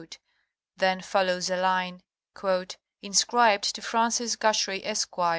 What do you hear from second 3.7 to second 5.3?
to Francis Gashrey Esq'."